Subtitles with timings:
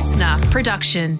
[0.00, 1.18] listener production.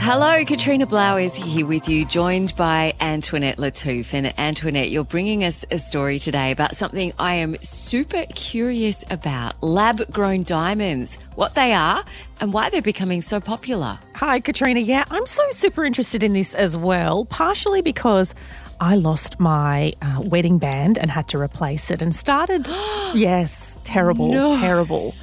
[0.00, 4.12] Hello, Katrina Blau is here with you, joined by Antoinette Lattouf.
[4.12, 9.62] And Antoinette, you're bringing us a story today about something I am super curious about
[9.62, 12.04] lab grown diamonds, what they are,
[12.40, 14.00] and why they're becoming so popular.
[14.16, 14.80] Hi, Katrina.
[14.80, 18.34] Yeah, I'm so super interested in this as well, partially because
[18.82, 22.66] I lost my uh, wedding band and had to replace it and started,
[23.14, 24.58] yes, terrible, No.
[24.58, 25.14] terrible,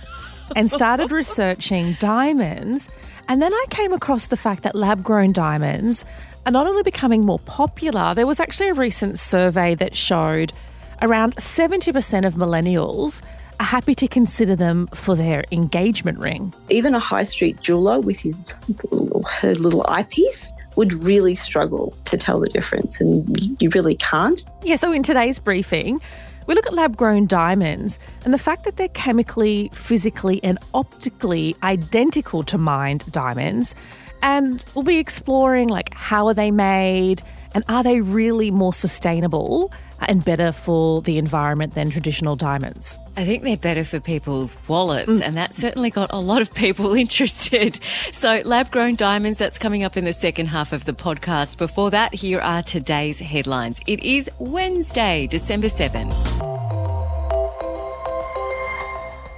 [0.55, 2.88] and started researching diamonds.
[3.27, 6.05] And then I came across the fact that lab grown diamonds
[6.45, 10.53] are not only becoming more popular, there was actually a recent survey that showed
[11.02, 13.21] around 70% of millennials
[13.59, 16.53] are happy to consider them for their engagement ring.
[16.69, 18.57] even a high street jeweler with his
[18.89, 24.45] little, her little eyepiece would really struggle to tell the difference, and you really can't.
[24.63, 25.99] Yeah, so in today's briefing,
[26.47, 31.53] we look at lab grown diamonds and the fact that they're chemically, physically, and optically
[31.63, 33.75] identical to mined diamonds.
[34.22, 39.73] And we'll be exploring like how are they made and are they really more sustainable
[40.08, 42.97] and better for the environment than traditional diamonds?
[43.17, 45.22] I think they're better for people's wallets, mm.
[45.22, 47.80] and that certainly got a lot of people interested.
[48.14, 51.58] So, lab grown diamonds, that's coming up in the second half of the podcast.
[51.58, 53.81] Before that, here are today's headlines.
[53.88, 56.50] It is Wednesday, December 7th.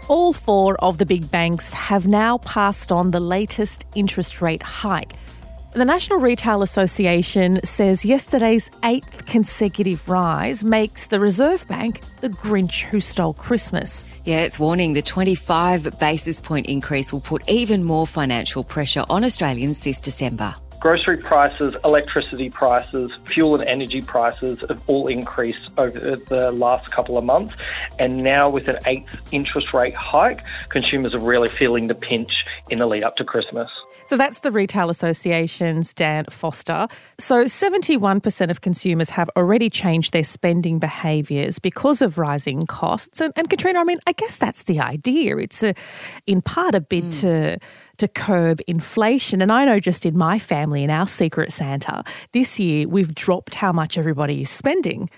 [0.07, 5.13] All four of the big banks have now passed on the latest interest rate hike.
[5.73, 12.81] The National Retail Association says yesterday's eighth consecutive rise makes the Reserve Bank the Grinch
[12.81, 14.09] who stole Christmas.
[14.25, 19.23] Yeah, it's warning the 25 basis point increase will put even more financial pressure on
[19.23, 20.55] Australians this December.
[20.81, 27.17] Grocery prices, electricity prices, fuel and energy prices have all increased over the last couple
[27.17, 27.53] of months.
[27.97, 32.31] And now, with an eighth interest rate hike, consumers are really feeling the pinch
[32.69, 33.69] in the lead up to Christmas.
[34.11, 36.89] So that's the Retail Association's Dan Foster.
[37.17, 43.21] So 71% of consumers have already changed their spending behaviours because of rising costs.
[43.21, 45.37] And, and Katrina, I mean, I guess that's the idea.
[45.37, 45.75] It's a,
[46.27, 47.21] in part a bid mm.
[47.21, 47.57] to
[47.99, 49.41] to curb inflation.
[49.41, 52.03] And I know just in my family, in our Secret Santa,
[52.33, 55.09] this year we've dropped how much everybody is spending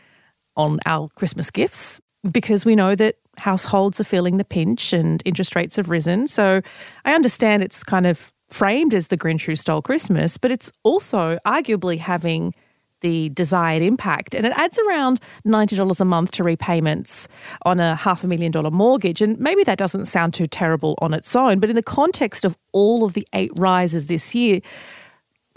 [0.55, 1.99] on our Christmas gifts
[2.31, 6.27] because we know that households are feeling the pinch and interest rates have risen.
[6.27, 6.61] So
[7.05, 11.37] I understand it's kind of framed as the Grinch who stole Christmas, but it's also
[11.45, 12.53] arguably having
[13.01, 14.35] the desired impact.
[14.35, 17.27] And it adds around $90 a month to repayments
[17.65, 19.21] on a half a million dollar mortgage.
[19.21, 22.55] And maybe that doesn't sound too terrible on its own, but in the context of
[22.73, 24.59] all of the eight rises this year,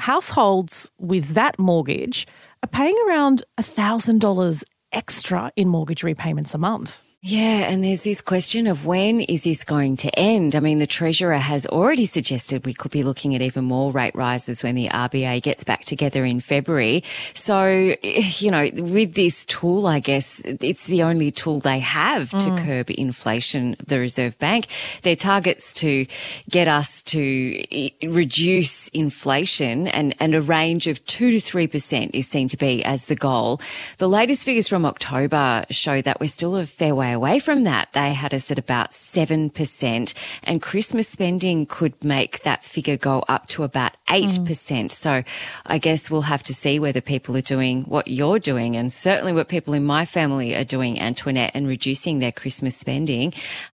[0.00, 2.26] households with that mortgage
[2.62, 7.02] are paying around $1,000 extra in mortgage repayments a month.
[7.28, 10.54] Yeah, and there's this question of when is this going to end?
[10.54, 14.14] I mean, the Treasurer has already suggested we could be looking at even more rate
[14.14, 17.02] rises when the RBA gets back together in February.
[17.34, 22.62] So, you know, with this tool, I guess it's the only tool they have to
[22.64, 24.68] curb inflation, the Reserve Bank.
[25.02, 26.06] Their targets to
[26.48, 32.28] get us to eh, reduce inflation and, and a range of 2 to 3% is
[32.28, 33.60] seen to be as the goal.
[33.98, 37.92] The latest figures from October show that we're still a fair way away from that.
[37.92, 43.48] They had us at about 7% and Christmas spending could make that figure go up
[43.48, 44.38] to about 8%.
[44.38, 44.90] Mm.
[44.90, 45.24] So
[45.64, 49.32] I guess we'll have to see whether people are doing what you're doing and certainly
[49.32, 53.32] what people in my family are doing, Antoinette, and reducing their Christmas spending.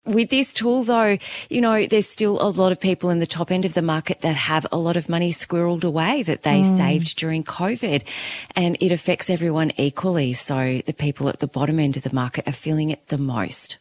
[0.07, 1.19] With this tool though,
[1.51, 4.21] you know, there's still a lot of people in the top end of the market
[4.21, 6.77] that have a lot of money squirreled away that they mm.
[6.77, 8.05] saved during COVID
[8.55, 10.33] and it affects everyone equally.
[10.33, 13.79] So the people at the bottom end of the market are feeling it the most.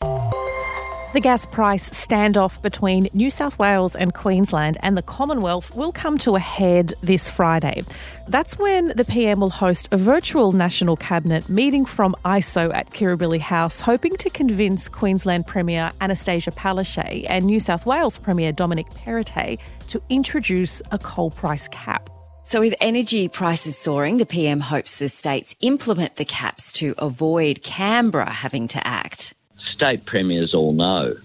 [1.16, 6.18] The gas price standoff between New South Wales and Queensland and the Commonwealth will come
[6.18, 7.84] to a head this Friday.
[8.28, 13.40] That's when the PM will host a virtual National Cabinet meeting from ISO at Kirribilli
[13.40, 19.62] House, hoping to convince Queensland Premier Annastacia Palaszczuk and New South Wales Premier Dominic Perrottet
[19.88, 22.10] to introduce a coal price cap.
[22.44, 27.64] So with energy prices soaring, the PM hopes the states implement the caps to avoid
[27.64, 29.34] Canberra having to act.
[29.58, 31.16] State premiers all know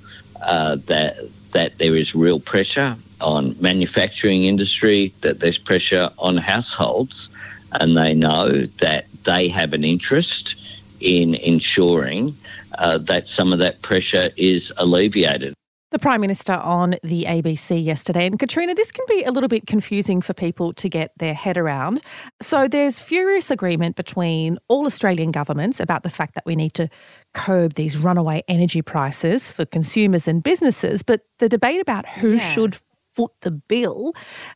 [0.43, 1.17] uh, that
[1.53, 7.29] that there is real pressure on manufacturing industry, that there's pressure on households,
[7.73, 10.56] and they know that they have an interest
[11.00, 12.37] in ensuring
[12.79, 15.55] uh, that some of that pressure is alleviated.
[15.91, 18.25] The Prime Minister on the ABC yesterday.
[18.27, 21.59] And Katrina, this can be a little bit confusing for people to get their head
[21.59, 22.01] around.
[22.41, 26.89] So there's furious agreement between all Australian governments about the fact that we need to
[27.35, 31.03] curb these runaway energy prices for consumers and businesses.
[31.03, 32.53] But the debate about who yeah.
[32.53, 32.77] should
[33.20, 34.14] foot the bill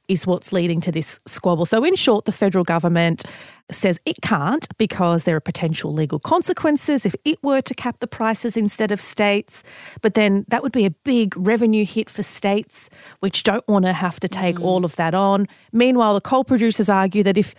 [0.08, 1.66] is what's leading to this squabble.
[1.66, 3.24] So, in short, the federal government
[3.70, 8.06] says it can't because there are potential legal consequences if it were to cap the
[8.06, 9.62] prices instead of states.
[10.00, 12.88] But then that would be a big revenue hit for states,
[13.20, 14.64] which don't want to have to take mm.
[14.64, 15.46] all of that on.
[15.72, 17.54] Meanwhile, the coal producers argue that if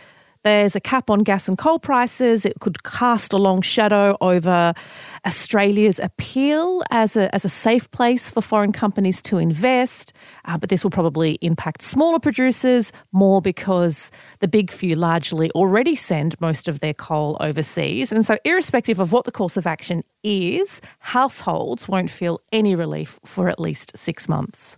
[0.46, 2.46] there's a cap on gas and coal prices.
[2.46, 4.76] It could cast a long shadow over
[5.26, 10.14] Australia's appeal as a, as a safe place for foreign companies to invest.
[10.46, 15.96] Uh, but this will probably impact smaller producers more because the big few largely already
[15.96, 18.12] send most of their coal overseas.
[18.12, 23.20] And so, irrespective of what the course of action is, households won't feel any relief
[23.26, 24.78] for at least six months.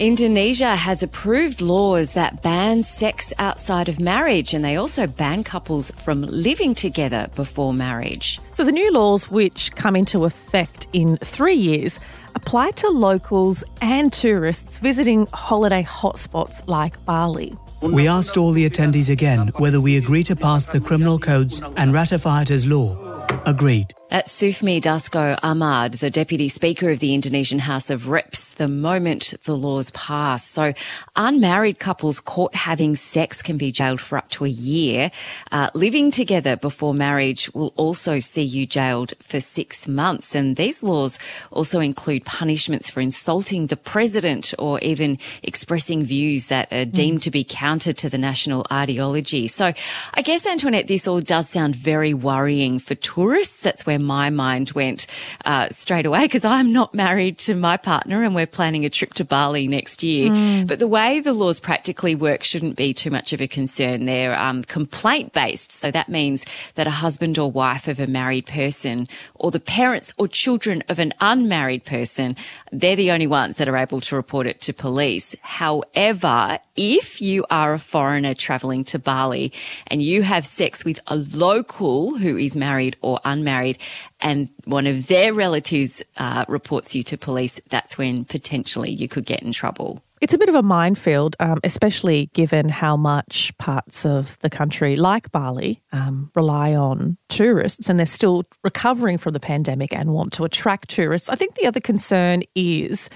[0.00, 5.90] Indonesia has approved laws that ban sex outside of marriage and they also ban couples
[5.90, 8.40] from living together before marriage.
[8.52, 11.98] So the new laws, which come into effect in three years,
[12.36, 17.56] apply to locals and tourists visiting holiday hotspots like Bali.
[17.82, 21.92] We asked all the attendees again whether we agree to pass the criminal codes and
[21.92, 23.26] ratify it as law.
[23.46, 23.97] Agreed.
[24.10, 29.34] That's Sufmi Dasco Ahmad, the Deputy Speaker of the Indonesian House of Reps, the moment
[29.44, 30.48] the laws pass.
[30.48, 30.72] So
[31.14, 35.10] unmarried couples caught having sex can be jailed for up to a year.
[35.52, 40.34] Uh, living together before marriage will also see you jailed for six months.
[40.34, 41.18] And these laws
[41.50, 47.24] also include punishments for insulting the president or even expressing views that are deemed mm.
[47.24, 49.48] to be counter to the national ideology.
[49.48, 49.74] So
[50.14, 53.62] I guess, Antoinette, this all does sound very worrying for tourists.
[53.62, 55.06] That's where where my mind went
[55.44, 59.14] uh, straight away because I'm not married to my partner and we're planning a trip
[59.14, 60.30] to Bali next year.
[60.30, 60.66] Mm.
[60.66, 64.04] But the way the laws practically work shouldn't be too much of a concern.
[64.04, 65.72] They're um, complaint based.
[65.72, 66.44] So that means
[66.76, 70.98] that a husband or wife of a married person or the parents or children of
[70.98, 72.36] an unmarried person,
[72.72, 75.34] they're the only ones that are able to report it to police.
[75.42, 79.52] However, if you are a foreigner traveling to Bali
[79.88, 83.78] and you have sex with a local who is married or unmarried
[84.20, 89.26] and one of their relatives uh, reports you to police, that's when potentially you could
[89.26, 90.02] get in trouble.
[90.20, 94.96] It's a bit of a minefield, um, especially given how much parts of the country,
[94.96, 100.32] like Bali, um, rely on tourists and they're still recovering from the pandemic and want
[100.34, 101.28] to attract tourists.
[101.28, 103.08] I think the other concern is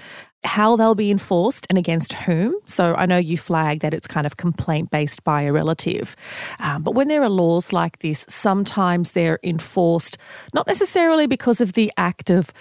[0.43, 2.53] how they'll be enforced and against whom.
[2.65, 6.15] So I know you flag that it's kind of complaint based by a relative.
[6.59, 10.17] Um, but when there are laws like this, sometimes they're enforced
[10.53, 12.51] not necessarily because of the act of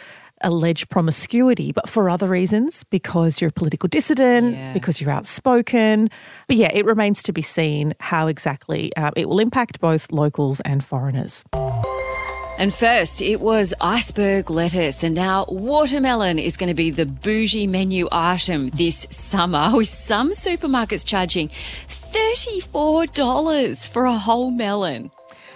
[0.42, 4.72] alleged promiscuity, but for other reasons, because you're a political dissident, yeah.
[4.72, 6.10] because you're outspoken.
[6.46, 10.60] But yeah, it remains to be seen how exactly uh, it will impact both locals
[10.60, 11.44] and foreigners.
[12.58, 17.66] And first, it was iceberg lettuce, and now watermelon is going to be the bougie
[17.66, 25.10] menu item this summer, with some supermarkets charging $34 for a whole melon.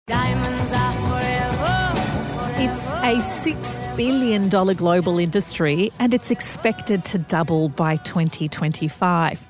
[0.06, 1.92] Diamonds are forever.
[2.62, 9.48] It's a $6 billion global industry and it's expected to double by 2025.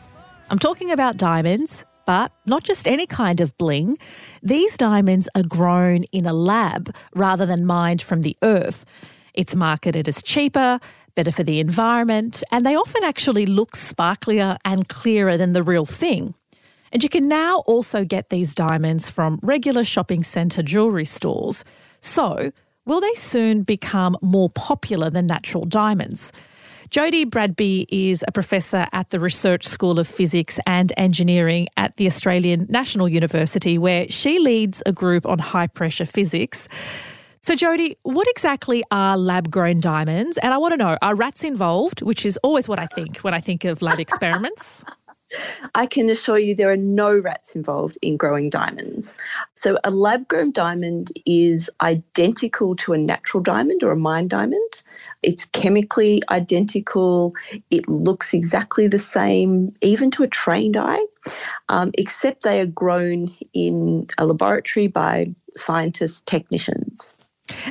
[0.52, 3.97] I'm talking about diamonds, but not just any kind of bling.
[4.42, 8.85] These diamonds are grown in a lab rather than mined from the earth.
[9.32, 10.78] It's marketed as cheaper,
[11.14, 15.87] better for the environment, and they often actually look sparklier and clearer than the real
[15.87, 16.35] thing.
[16.92, 21.64] And you can now also get these diamonds from regular shopping centre jewellery stores.
[22.00, 22.52] So,
[22.85, 26.30] will they soon become more popular than natural diamonds?
[26.92, 32.06] Jodi Bradby is a professor at the Research School of Physics and Engineering at the
[32.06, 36.68] Australian National University, where she leads a group on high pressure physics.
[37.40, 40.37] So, Jodi, what exactly are lab grown diamonds?
[40.37, 43.32] And I want to know are rats involved, which is always what I think when
[43.32, 44.84] I think of lab experiments?
[45.74, 49.14] I can assure you there are no rats involved in growing diamonds.
[49.56, 54.82] So, a lab grown diamond is identical to a natural diamond or a mine diamond.
[55.22, 57.34] It's chemically identical.
[57.70, 61.04] It looks exactly the same, even to a trained eye,
[61.68, 67.16] um, except they are grown in a laboratory by scientists, technicians.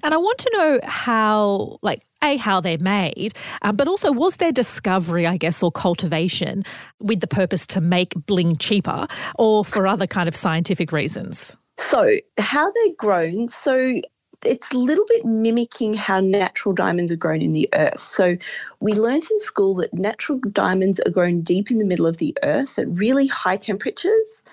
[0.03, 4.37] And I want to know how, like, a, how they're made, um, but also was
[4.37, 6.63] their discovery, I guess, or cultivation
[6.99, 11.55] with the purpose to make bling cheaper or for other kind of scientific reasons?
[11.77, 13.47] So, how they're grown.
[13.47, 14.01] So,
[14.43, 17.99] it's a little bit mimicking how natural diamonds are grown in the earth.
[17.99, 18.37] So,
[18.79, 22.37] we learnt in school that natural diamonds are grown deep in the middle of the
[22.43, 24.43] earth at really high temperatures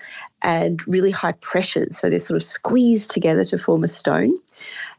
[0.41, 1.97] and really high pressures.
[1.97, 4.37] So, they're sort of squeezed together to form a stone.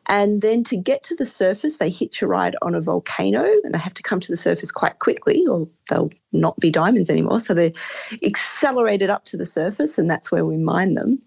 [0.08, 3.72] And then to get to the surface, they hitch a ride on a volcano and
[3.72, 7.40] they have to come to the surface quite quickly or they'll not be diamonds anymore.
[7.40, 7.72] So they're
[8.24, 11.20] accelerated up to the surface and that's where we mine them.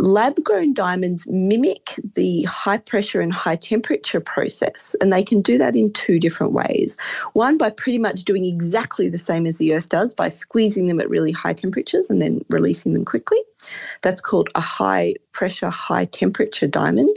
[0.00, 5.56] Lab grown diamonds mimic the high pressure and high temperature process, and they can do
[5.56, 6.96] that in two different ways.
[7.34, 10.98] One, by pretty much doing exactly the same as the Earth does by squeezing them
[10.98, 13.38] at really high temperatures and then releasing them quickly.
[14.02, 17.16] That's called a high pressure, high temperature diamond.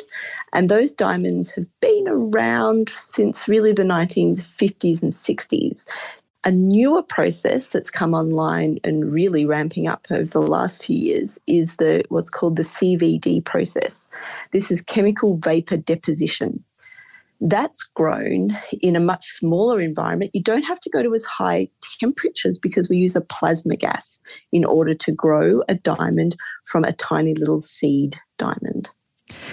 [0.53, 5.85] And those diamonds have been around since really the 1950s and 60s.
[6.43, 11.37] A newer process that's come online and really ramping up over the last few years
[11.47, 14.07] is the what's called the CVD process.
[14.53, 16.63] This is chemical vapor deposition.
[17.39, 18.49] That's grown
[18.81, 20.31] in a much smaller environment.
[20.33, 21.67] You don't have to go to as high
[21.99, 24.19] temperatures because we use a plasma gas
[24.51, 28.91] in order to grow a diamond from a tiny little seed diamond.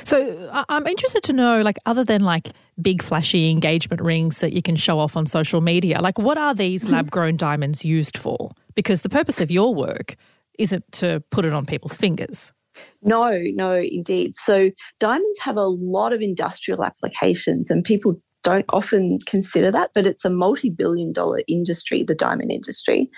[0.05, 2.51] So I'm interested to know, like, other than like
[2.81, 6.55] big flashy engagement rings that you can show off on social media, like, what are
[6.55, 8.53] these lab grown diamonds used for?
[8.75, 10.17] Because the purpose of your work
[10.59, 12.53] isn't to put it on people's fingers.
[13.03, 14.37] No, no, indeed.
[14.37, 20.07] So diamonds have a lot of industrial applications, and people don't often consider that, but
[20.07, 23.11] it's a multi billion dollar industry, the diamond industry.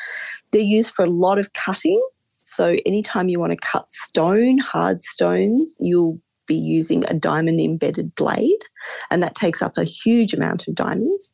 [0.53, 2.01] They're used for a lot of cutting.
[2.29, 8.15] So, anytime you want to cut stone, hard stones, you'll be using a diamond embedded
[8.15, 8.61] blade,
[9.11, 11.33] and that takes up a huge amount of diamonds.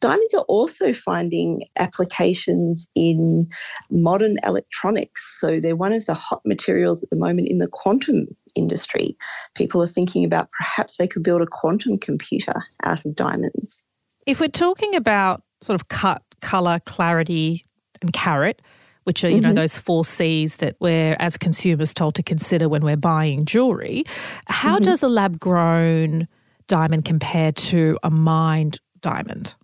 [0.00, 3.48] Diamonds are also finding applications in
[3.90, 5.38] modern electronics.
[5.40, 9.16] So they're one of the hot materials at the moment in the quantum industry.
[9.54, 12.54] People are thinking about perhaps they could build a quantum computer
[12.84, 13.84] out of diamonds.
[14.26, 17.62] If we're talking about sort of cut, colour, clarity,
[18.00, 18.60] and carat,
[19.04, 19.48] which are, you mm-hmm.
[19.48, 24.04] know, those four C's that we're as consumers told to consider when we're buying jewelry.
[24.46, 24.84] How mm-hmm.
[24.84, 26.28] does a lab grown
[26.66, 29.54] diamond compare to a mined diamond?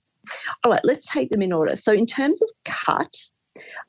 [0.64, 1.76] All right, let's take them in order.
[1.76, 3.16] So, in terms of cut,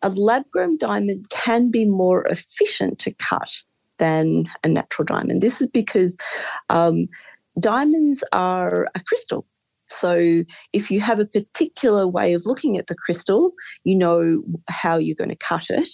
[0.02, 3.62] a lab grown diamond can be more efficient to cut
[4.00, 5.42] than a natural diamond.
[5.42, 6.18] This is because
[6.70, 7.06] um,
[7.60, 9.46] diamonds are a crystal.
[9.92, 10.44] So
[10.74, 13.52] if you have a particular way of looking at the crystal,
[13.84, 15.90] you know how you're going to cut it.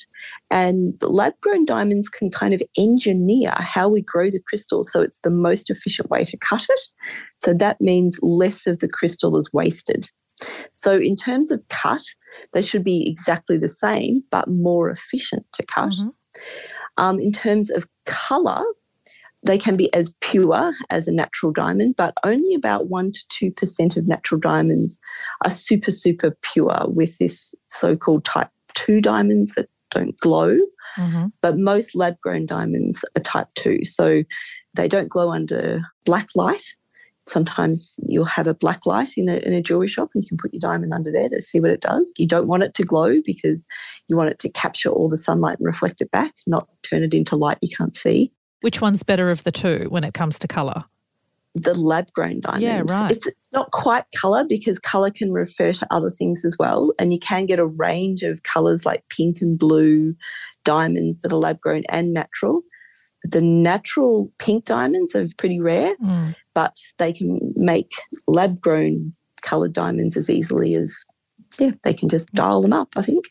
[0.51, 5.01] And the lab grown diamonds can kind of engineer how we grow the crystal so
[5.01, 6.79] it's the most efficient way to cut it.
[7.37, 10.09] So that means less of the crystal is wasted.
[10.75, 12.03] So, in terms of cut,
[12.53, 15.89] they should be exactly the same, but more efficient to cut.
[15.89, 16.09] Mm-hmm.
[16.99, 18.61] Um, in terms of colour,
[19.43, 23.97] they can be as pure as a natural diamond, but only about 1% to 2%
[23.97, 24.97] of natural diamonds
[25.45, 30.57] are super, super pure with this so called type 2 diamonds that don't glow.
[30.97, 31.27] Mm-hmm.
[31.41, 33.85] But most lab grown diamonds are type 2.
[33.85, 34.23] So
[34.75, 36.75] they don't glow under black light.
[37.27, 40.37] Sometimes you'll have a black light in a, in a jewelry shop and you can
[40.37, 42.13] put your diamond under there to see what it does.
[42.17, 43.65] You don't want it to glow because
[44.07, 47.13] you want it to capture all the sunlight and reflect it back, not turn it
[47.13, 48.31] into light you can't see.
[48.61, 50.85] Which one's better of the two when it comes to colour?
[51.55, 52.63] The lab grown diamond.
[52.63, 53.11] Yeah, right.
[53.11, 56.93] It's not quite colour because colour can refer to other things as well.
[56.99, 60.15] And you can get a range of colours like pink and blue
[60.63, 62.61] diamonds that are lab grown and natural.
[63.23, 66.35] The natural pink diamonds are pretty rare, mm.
[66.53, 67.91] but they can make
[68.27, 69.11] lab grown
[69.41, 71.05] coloured diamonds as easily as
[71.59, 73.25] yeah, they can just dial them up, I think.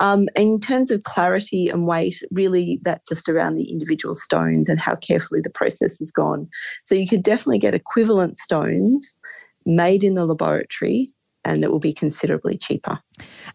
[0.00, 4.80] Um, in terms of clarity and weight, really that just around the individual stones and
[4.80, 6.48] how carefully the process has gone.
[6.84, 9.18] So you could definitely get equivalent stones
[9.66, 13.00] made in the laboratory and it will be considerably cheaper.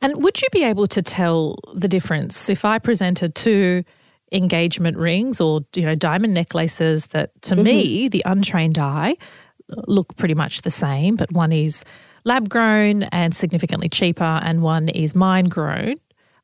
[0.01, 3.83] And would you be able to tell the difference if I presented two
[4.31, 7.63] engagement rings or you know diamond necklaces that to mm-hmm.
[7.63, 9.17] me the untrained eye
[9.87, 11.83] look pretty much the same, but one is
[12.23, 15.95] lab grown and significantly cheaper, and one is mine grown,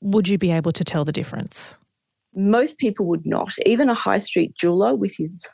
[0.01, 1.77] would you be able to tell the difference?
[2.35, 3.53] Most people would not.
[3.65, 5.47] Even a high street jeweler with his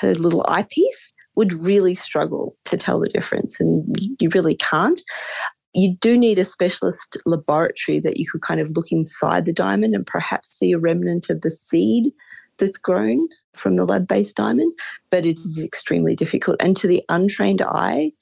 [0.00, 3.84] her little eyepiece would really struggle to tell the difference, and
[4.18, 5.00] you really can't.
[5.72, 9.94] You do need a specialist laboratory that you could kind of look inside the diamond
[9.94, 12.12] and perhaps see a remnant of the seed
[12.58, 14.74] that's grown from the lab based diamond,
[15.10, 16.56] but it is extremely difficult.
[16.60, 18.12] And to the untrained eye,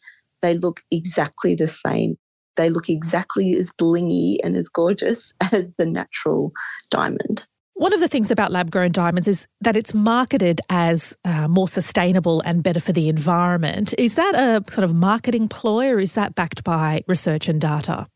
[0.42, 2.16] they look exactly the same.
[2.56, 6.52] They look exactly as blingy and as gorgeous as the natural
[6.90, 7.46] diamond.
[7.74, 11.68] One of the things about lab grown diamonds is that it's marketed as uh, more
[11.68, 13.94] sustainable and better for the environment.
[13.96, 18.08] Is that a sort of marketing ploy or is that backed by research and data?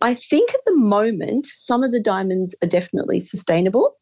[0.00, 3.98] I think at the moment, some of the diamonds are definitely sustainable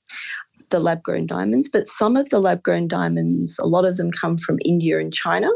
[0.70, 4.10] the lab grown diamonds, but some of the lab grown diamonds, a lot of them
[4.10, 5.48] come from India and China.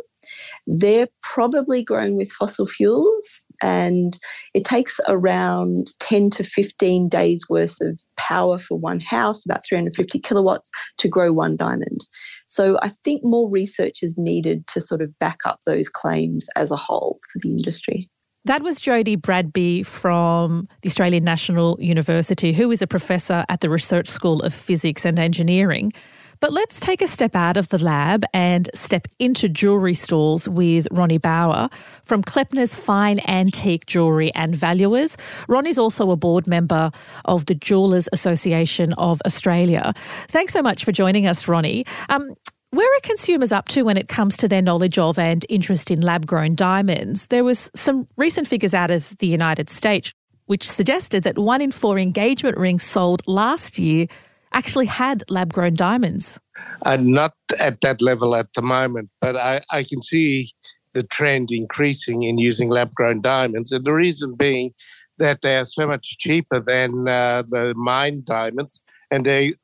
[0.66, 4.18] They're probably grown with fossil fuels, and
[4.54, 10.18] it takes around 10 to 15 days worth of power for one house, about 350
[10.20, 12.06] kilowatts, to grow one diamond.
[12.46, 16.70] So I think more research is needed to sort of back up those claims as
[16.70, 18.10] a whole for the industry.
[18.46, 23.70] That was Jodi Bradby from the Australian National University, who is a professor at the
[23.70, 25.92] Research School of Physics and Engineering.
[26.40, 30.86] But let's take a step out of the lab and step into jewellery stalls with
[30.90, 31.68] Ronnie Bauer
[32.04, 35.16] from Kleppner's Fine Antique Jewellery and Valuers.
[35.48, 36.90] Ronnie's also a board member
[37.24, 39.92] of the Jewellers Association of Australia.
[40.28, 41.86] Thanks so much for joining us, Ronnie.
[42.08, 42.34] Um,
[42.70, 46.00] where are consumers up to when it comes to their knowledge of and interest in
[46.00, 47.28] lab grown diamonds?
[47.28, 50.12] There was some recent figures out of the United States
[50.46, 54.06] which suggested that one in four engagement rings sold last year
[54.54, 56.38] actually had lab grown diamonds.
[56.82, 60.52] Uh, not at that level at the moment, but I, I can see
[60.94, 63.72] the trend increasing in using lab grown diamonds.
[63.72, 64.72] And the reason being
[65.18, 69.54] that they are so much cheaper than uh, the mined diamonds and they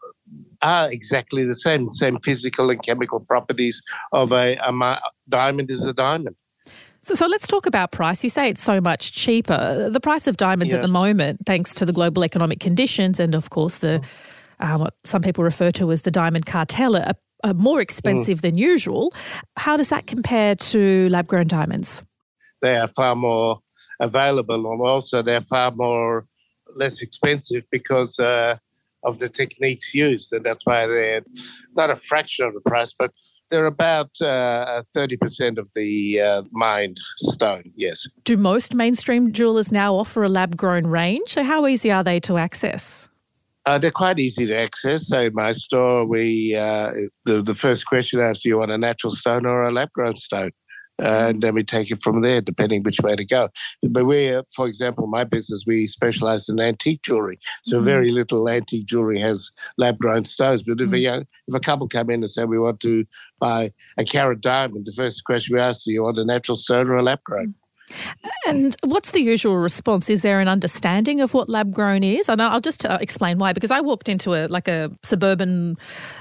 [0.62, 5.92] are exactly the same, same physical and chemical properties of a, a diamond is a
[5.92, 6.36] diamond.
[7.02, 8.22] So, so let's talk about price.
[8.22, 9.88] You say it's so much cheaper.
[9.88, 10.78] The price of diamonds yeah.
[10.78, 14.02] at the moment, thanks to the global economic conditions and, of course, the
[14.60, 17.12] uh, what some people refer to as the diamond cartel, are,
[17.44, 18.42] are more expensive mm.
[18.42, 19.12] than usual.
[19.56, 22.02] How does that compare to lab grown diamonds?
[22.62, 23.60] They are far more
[23.98, 26.26] available, and also they're far more
[26.76, 28.56] less expensive because uh,
[29.02, 31.22] of the techniques used, and that's why they're
[31.74, 33.12] not a fraction of the price, but
[33.50, 38.06] they're about uh, 30% of the uh, mined stone, yes.
[38.24, 41.30] Do most mainstream jewelers now offer a lab grown range?
[41.30, 43.09] So, how easy are they to access?
[43.70, 45.06] Uh, they're quite easy to access.
[45.06, 46.90] So in my store, we uh,
[47.24, 50.16] the, the first question asks, do you want a natural stone or a lab grown
[50.16, 50.50] stone?
[50.98, 53.48] and then we take it from there, depending which way to go.
[53.88, 57.38] But we, for example, my business, we specialize in antique jewelry.
[57.64, 57.86] So mm-hmm.
[57.86, 60.62] very little antique jewelry has lab grown stones.
[60.62, 60.94] But if mm-hmm.
[60.94, 63.06] a young, if a couple come in and say we want to
[63.38, 66.88] buy a carat diamond, the first question we ask, do you want a natural stone
[66.88, 67.46] or a lab grown?
[67.46, 67.69] Mm-hmm.
[68.46, 70.08] And what's the usual response?
[70.08, 72.28] Is there an understanding of what lab grown is?
[72.28, 73.52] And I'll just uh, explain why.
[73.52, 75.76] Because I walked into a like a suburban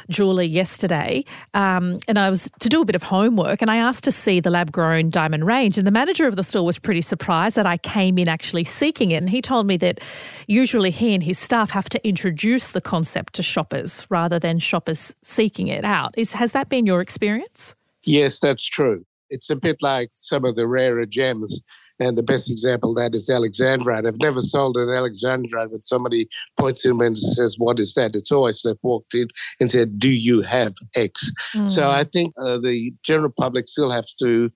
[0.09, 4.03] jeweler yesterday, um, and I was to do a bit of homework, and I asked
[4.05, 7.01] to see the lab grown diamond range, and the manager of the store was pretty
[7.01, 9.99] surprised that I came in actually seeking it, and he told me that
[10.47, 15.15] usually he and his staff have to introduce the concept to shoppers rather than shoppers
[15.23, 16.13] seeking it out.
[16.17, 17.75] Is has that been your experience?
[18.03, 21.61] Yes, that's true it's a bit like some of the rarer gems.
[22.01, 24.07] And the best example of that is alexandrite.
[24.07, 28.15] I've never sold an alexandrite, but somebody points in and says, What is that?
[28.15, 29.27] It's always they've walked in
[29.59, 31.29] and said, Do you have X?
[31.53, 31.69] Mm.
[31.69, 34.49] So I think uh, the general public still has to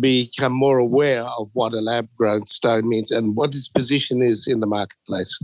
[0.00, 4.46] become more aware of what a lab grown stone means and what its position is
[4.46, 5.38] in the marketplace.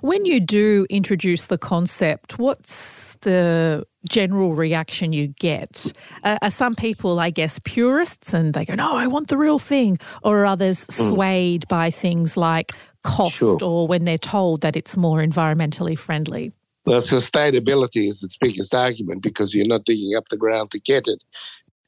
[0.00, 5.92] When you do introduce the concept, what's the general reaction you get?
[6.22, 9.58] Uh, are some people, I guess, purists and they go, no, I want the real
[9.58, 9.98] thing?
[10.22, 11.10] Or are others mm.
[11.10, 13.58] swayed by things like cost sure.
[13.62, 16.52] or when they're told that it's more environmentally friendly?
[16.84, 21.06] Well, sustainability is its biggest argument because you're not digging up the ground to get
[21.06, 21.22] it.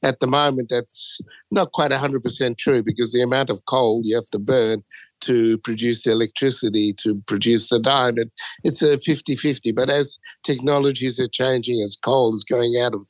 [0.03, 4.29] At the moment, that's not quite 100% true because the amount of coal you have
[4.31, 4.83] to burn
[5.21, 8.31] to produce the electricity, to produce the diamond,
[8.63, 9.71] it's a 50 50.
[9.71, 13.07] But as technologies are changing, as coal is going out of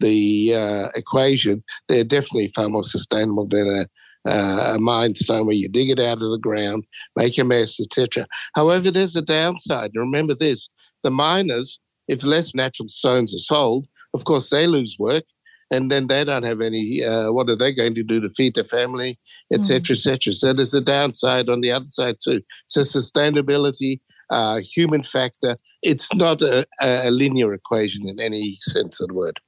[0.00, 5.54] the uh, equation, they're definitely far more sustainable than a, uh, a mine stone where
[5.54, 6.84] you dig it out of the ground,
[7.16, 8.26] make a mess, etc.
[8.54, 9.92] However, there's a downside.
[9.94, 10.68] Remember this
[11.02, 15.24] the miners, if less natural stones are sold, of course, they lose work
[15.70, 17.02] and then they don't have any.
[17.04, 19.18] Uh, what are they going to do to feed their family,
[19.52, 19.90] etc., mm.
[19.92, 20.32] etc.
[20.32, 22.42] So there's a downside on the other side too.
[22.66, 24.00] So sustainability,
[24.30, 25.56] uh, human factor.
[25.82, 29.38] It's not a, a, linear equation in any sense of the word.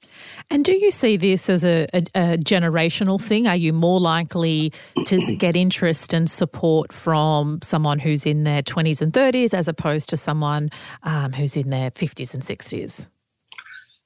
[0.50, 3.46] And do you see this as a, a, a generational thing?
[3.46, 4.72] Are you more likely
[5.06, 10.08] to get interest and support from someone who's in their 20s and 30s as opposed
[10.10, 10.70] to someone
[11.02, 13.08] um, who's in their 50s and 60s?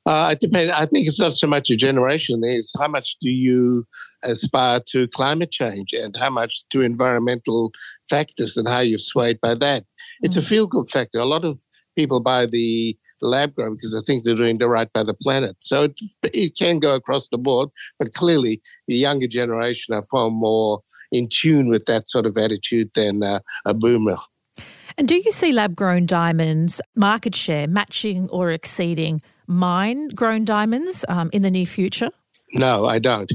[0.06, 0.72] Uh, it depends.
[0.72, 2.40] I think it's not so much a generation.
[2.42, 3.86] It's how much do you
[4.24, 7.72] aspire to climate change and how much to environmental
[8.08, 9.84] factors and how you're swayed by that.
[10.20, 10.40] It's mm.
[10.40, 11.18] a feel good factor.
[11.18, 11.58] A lot of
[11.96, 15.56] people buy the lab grown because they think they're doing the right by the planet.
[15.60, 20.30] So it, it can go across the board, but clearly the younger generation are far
[20.30, 20.80] more
[21.12, 24.16] in tune with that sort of attitude than uh, a boomer.
[24.96, 31.04] And do you see lab grown diamonds market share matching or exceeding mine grown diamonds
[31.08, 32.10] um, in the near future?
[32.54, 33.30] No, I don't.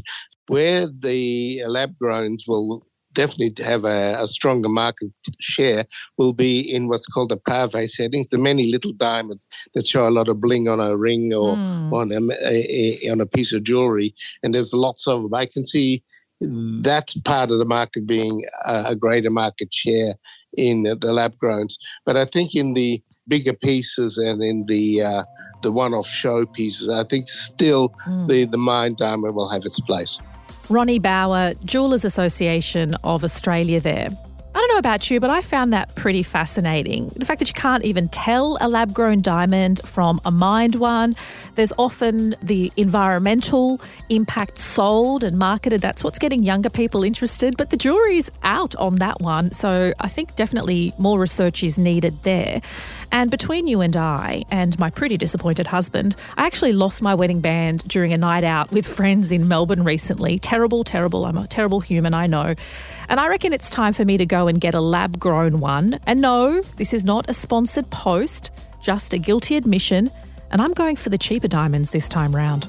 [0.47, 5.85] Where the lab growns will definitely have a, a, stronger market share
[6.17, 10.11] will be in what's called the pave settings, the many little diamonds that show a
[10.11, 11.91] lot of bling on a ring or mm.
[11.93, 15.33] on a, a, on a piece of jewelry, and there's lots of them.
[15.33, 16.03] I can see
[16.41, 20.15] that part of the market being a, a greater market share
[20.57, 25.01] in the, the lab growns, but I think in the bigger pieces and in the
[25.01, 25.23] uh,
[25.61, 28.27] the one-off show pieces, I think still mm.
[28.27, 30.19] the the mine diamond will have its place.
[30.69, 33.79] Ronnie Bauer, Jewelers Association of Australia.
[33.79, 34.09] There.
[34.55, 37.09] I don't know about you, but I found that pretty fascinating.
[37.09, 41.17] The fact that you can't even tell a lab grown diamond from a mined one.
[41.55, 45.81] There's often the environmental impact sold and marketed.
[45.81, 47.57] That's what's getting younger people interested.
[47.57, 49.51] But the jury's out on that one.
[49.51, 52.61] So I think definitely more research is needed there.
[53.11, 57.41] And between you and I, and my pretty disappointed husband, I actually lost my wedding
[57.41, 60.39] band during a night out with friends in Melbourne recently.
[60.39, 61.25] Terrible, terrible.
[61.25, 62.55] I'm a terrible human, I know.
[63.09, 65.99] And I reckon it's time for me to go and get a lab grown one.
[66.05, 70.09] And no, this is not a sponsored post, just a guilty admission.
[70.51, 72.67] And I'm going for the cheaper diamonds this time round.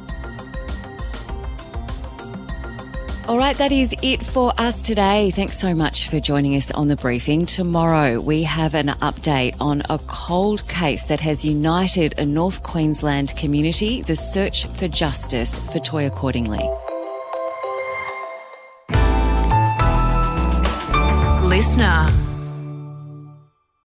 [3.29, 5.33] All right, that is it for us today.
[5.33, 7.45] Thanks so much for joining us on the briefing.
[7.45, 13.35] Tomorrow, we have an update on a cold case that has united a North Queensland
[13.37, 16.62] community, the search for justice for Toyah Cordingley.
[21.51, 22.26] Listener.